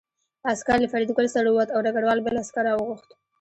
[0.51, 3.09] عسکر له فریدګل سره ووت او ډګروال بل عسکر راوغوښت